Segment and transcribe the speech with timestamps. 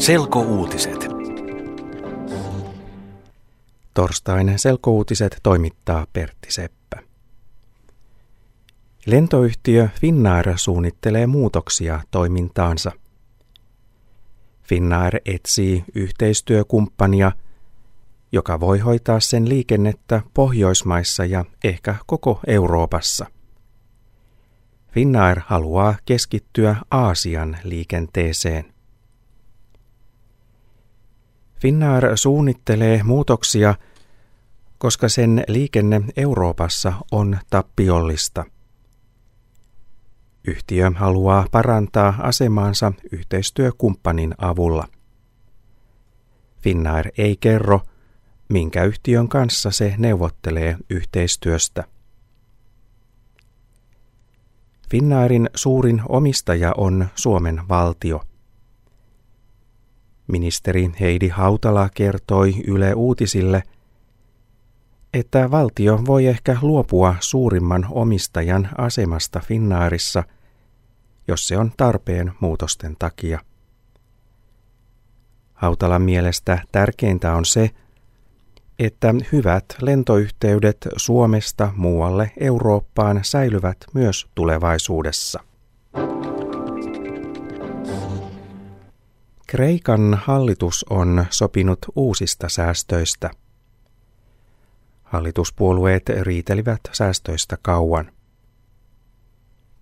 [0.00, 1.08] Selkouutiset.
[3.94, 7.02] Torstain selkouutiset toimittaa Pertti Seppä.
[9.06, 12.92] Lentoyhtiö Finnair suunnittelee muutoksia toimintaansa.
[14.62, 17.32] Finnair etsii yhteistyökumppania,
[18.32, 23.26] joka voi hoitaa sen liikennettä Pohjoismaissa ja ehkä koko Euroopassa.
[24.92, 28.79] Finnair haluaa keskittyä Aasian liikenteeseen.
[31.60, 33.74] Finnair suunnittelee muutoksia,
[34.78, 38.44] koska sen liikenne Euroopassa on tappiollista.
[40.44, 44.88] Yhtiö haluaa parantaa asemaansa yhteistyökumppanin avulla.
[46.58, 47.80] Finnair ei kerro,
[48.48, 51.84] minkä yhtiön kanssa se neuvottelee yhteistyöstä.
[54.90, 58.22] Finnairin suurin omistaja on Suomen valtio.
[60.30, 63.62] Ministeri Heidi Hautala kertoi Yle Uutisille,
[65.14, 70.22] että valtio voi ehkä luopua suurimman omistajan asemasta Finnairissa,
[71.28, 73.40] jos se on tarpeen muutosten takia.
[75.54, 77.70] Hautalan mielestä tärkeintä on se,
[78.78, 85.49] että hyvät lentoyhteydet Suomesta muualle Eurooppaan säilyvät myös tulevaisuudessa.
[89.50, 93.30] Kreikan hallitus on sopinut uusista säästöistä.
[95.02, 98.12] Hallituspuolueet riitelivät säästöistä kauan.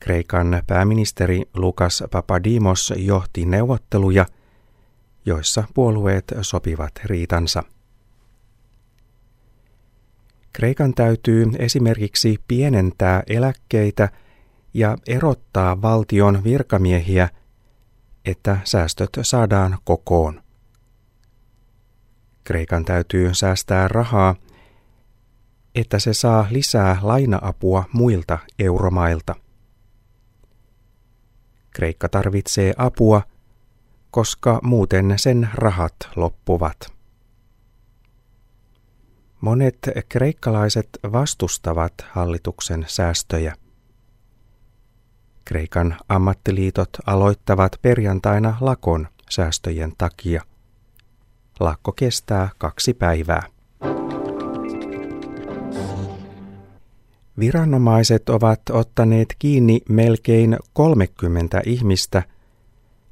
[0.00, 4.26] Kreikan pääministeri Lukas Papadimos johti neuvotteluja,
[5.26, 7.62] joissa puolueet sopivat riitansa.
[10.52, 14.08] Kreikan täytyy esimerkiksi pienentää eläkkeitä
[14.74, 17.28] ja erottaa valtion virkamiehiä,
[18.28, 20.42] että säästöt saadaan kokoon.
[22.44, 24.34] Kreikan täytyy säästää rahaa,
[25.74, 29.34] että se saa lisää lainaapua muilta euromailta.
[31.70, 33.22] Kreikka tarvitsee apua,
[34.10, 36.92] koska muuten sen rahat loppuvat.
[39.40, 39.78] Monet
[40.08, 43.54] kreikkalaiset vastustavat hallituksen säästöjä.
[45.48, 50.42] Kreikan ammattiliitot aloittavat perjantaina lakon säästöjen takia.
[51.60, 53.42] Lakko kestää kaksi päivää.
[57.38, 62.22] Viranomaiset ovat ottaneet kiinni melkein 30 ihmistä,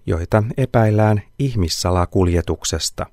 [0.06, 3.06] joita epäillään ihmissalakuljetuksesta.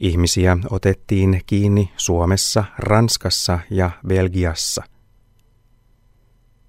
[0.00, 4.97] Ihmisiä otettiin kiinni Suomessa, Ranskassa ja Belgiassa.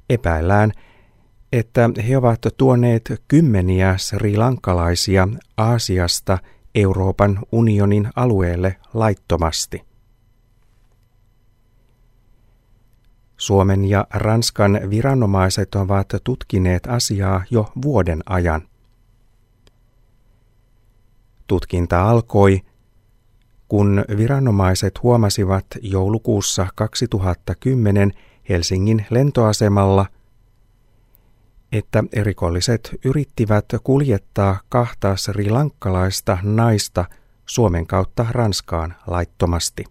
[0.09, 0.71] Epäillään,
[1.51, 5.27] että he ovat tuoneet kymmeniä srilankalaisia
[5.57, 6.37] Aasiasta
[6.75, 9.89] Euroopan unionin alueelle laittomasti.
[13.37, 18.61] Suomen ja Ranskan viranomaiset ovat tutkineet asiaa jo vuoden ajan.
[21.47, 22.61] Tutkinta alkoi,
[23.67, 28.13] kun viranomaiset huomasivat joulukuussa 2010
[28.49, 30.05] Helsingin lentoasemalla,
[31.71, 37.05] että rikolliset yrittivät kuljettaa kahta srilankkalaista naista
[37.45, 39.83] Suomen kautta Ranskaan laittomasti.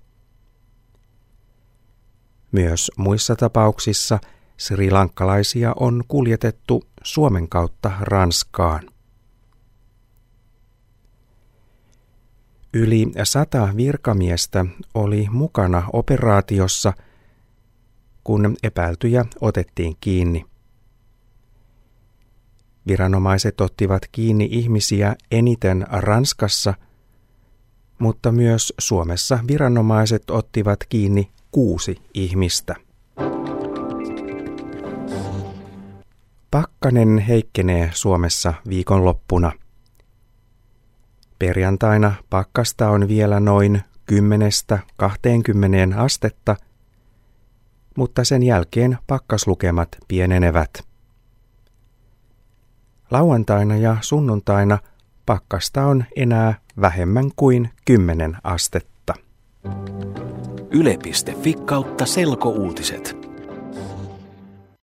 [2.53, 4.19] Myös muissa tapauksissa
[4.57, 8.91] srilankkalaisia on kuljetettu Suomen kautta Ranskaan.
[12.75, 16.93] Yli sata virkamiestä oli mukana operaatiossa,
[18.28, 20.44] kun epäiltyjä otettiin kiinni.
[22.87, 26.75] Viranomaiset ottivat kiinni ihmisiä eniten Ranskassa,
[27.99, 32.75] mutta myös Suomessa viranomaiset ottivat kiinni kuusi ihmistä.
[36.50, 39.53] Pakkanen heikkenee Suomessa viikonloppuna–
[41.38, 43.82] Perjantaina pakkasta on vielä noin
[44.12, 44.14] 10-20
[45.97, 46.56] astetta,
[47.99, 50.71] mutta sen jälkeen pakkaslukemat pienenevät.
[53.11, 54.79] Lauantaina ja sunnuntaina
[55.27, 59.15] pakkasta on enää vähemmän kuin 10 astetta.
[60.71, 63.18] Yle.fi kautta selkouutiset.